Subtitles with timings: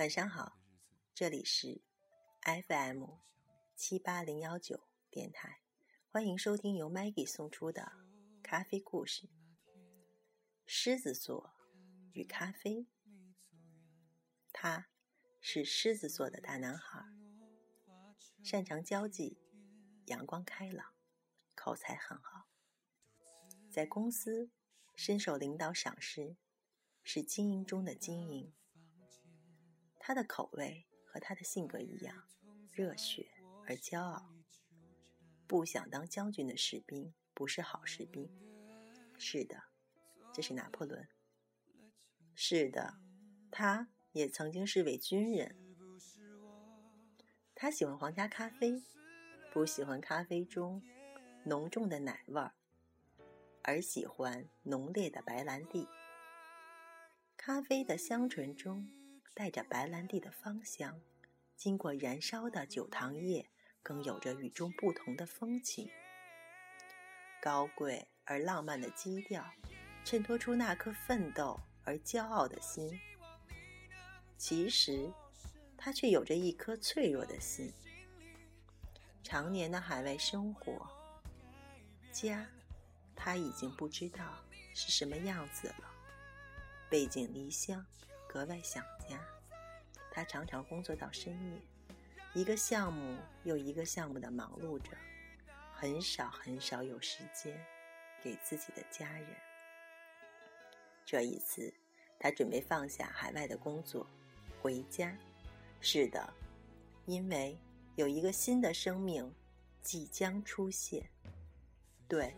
[0.00, 0.58] 晚上好，
[1.14, 1.80] 这里是
[2.42, 3.04] FM
[3.76, 5.60] 七八零幺九电台，
[6.10, 7.92] 欢迎收听由 Maggie 送出的
[8.42, 9.28] 咖啡故事。
[10.66, 11.54] 狮子座
[12.12, 12.88] 与咖啡，
[14.52, 14.88] 他
[15.40, 17.06] 是狮子座的大男孩，
[18.42, 19.38] 擅长交际，
[20.06, 20.92] 阳光开朗，
[21.54, 22.48] 口才很好，
[23.70, 24.50] 在公司
[24.96, 26.36] 深受领导赏识，
[27.04, 28.52] 是精英中的精英。
[30.06, 32.14] 他的口味和他的性格一样，
[32.70, 33.26] 热血
[33.66, 34.30] 而骄傲。
[35.46, 38.30] 不想当将军的士兵不是好士兵。
[39.16, 39.62] 是的，
[40.30, 41.08] 这是拿破仑。
[42.34, 42.98] 是的，
[43.50, 45.56] 他也曾经是位军人。
[47.54, 48.82] 他喜欢皇家咖啡，
[49.54, 50.82] 不喜欢咖啡中
[51.46, 52.52] 浓重的奶味儿，
[53.62, 55.88] 而喜欢浓烈的白兰地。
[57.38, 58.86] 咖啡的香醇中。
[59.34, 61.00] 带着白兰地的芳香，
[61.56, 63.50] 经过燃烧的酒糖液，
[63.82, 65.90] 更有着与众不同的风情。
[67.42, 69.44] 高贵而浪漫的基调，
[70.04, 72.96] 衬托出那颗奋斗而骄傲的心。
[74.38, 75.12] 其实，
[75.76, 77.72] 他却有着一颗脆弱的心。
[79.24, 80.86] 常年的海外生活，
[82.12, 82.46] 家，
[83.16, 85.90] 他已经不知道是什么样子了。
[86.88, 87.84] 背井离乡。
[88.34, 89.16] 格外想家，
[90.10, 91.62] 他常常工作到深夜，
[92.34, 94.90] 一个项目又一个项目的忙碌着，
[95.72, 97.56] 很少很少有时间
[98.20, 99.28] 给自己的家人。
[101.04, 101.72] 这一次，
[102.18, 104.04] 他准备放下海外的工作，
[104.60, 105.16] 回家。
[105.80, 106.34] 是的，
[107.06, 107.56] 因为
[107.94, 109.32] 有一个新的生命
[109.80, 111.08] 即将出现。
[112.08, 112.34] 对，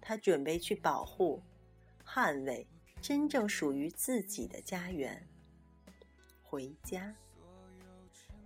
[0.00, 1.40] 他准备去保护、
[2.04, 2.66] 捍卫。
[3.02, 5.26] 真正属于自己的家园，
[6.40, 7.12] 回家，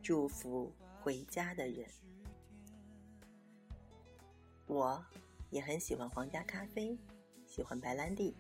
[0.03, 1.87] 祝福回家的人。
[4.67, 5.05] 我
[5.50, 6.99] 也很喜欢皇家咖啡，
[7.47, 8.34] 喜欢白兰地。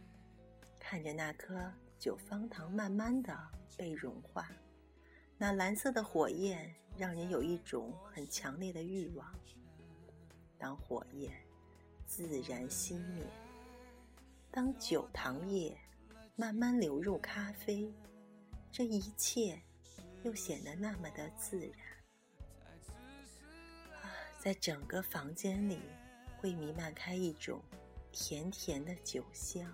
[0.80, 3.36] 看着那颗九方糖慢慢的
[3.76, 4.48] 被融化，
[5.36, 9.30] 那蓝色的火焰让人有一种很强烈的欲望。
[10.56, 11.30] 当火焰
[12.06, 13.22] 自然熄灭，
[14.50, 15.76] 当酒糖液。
[16.38, 17.90] 慢慢流入咖啡，
[18.70, 19.58] 这一切
[20.22, 21.72] 又显得那么的自然。
[24.02, 25.80] 啊，在整个房间里
[26.36, 27.62] 会弥漫开一种
[28.12, 29.72] 甜甜的酒香，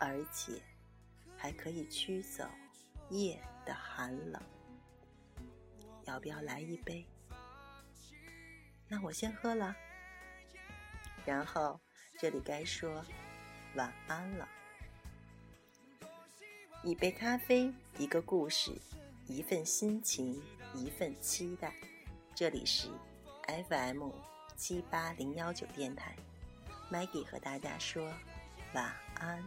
[0.00, 0.60] 而且
[1.36, 2.44] 还可以驱走
[3.08, 4.42] 夜的寒冷。
[6.06, 7.06] 要不要来一杯？
[8.88, 9.76] 那我先喝了，
[11.24, 11.80] 然后
[12.18, 13.06] 这里该说
[13.76, 14.48] 晚安了。
[16.82, 18.72] 一杯咖啡，一个故事，
[19.26, 20.40] 一份心情，
[20.74, 21.74] 一份期待。
[22.34, 22.88] 这里是
[23.68, 24.08] FM
[24.56, 26.16] 七八零幺九电台
[26.90, 28.10] ，Maggie 和大家说
[28.72, 29.44] 晚安。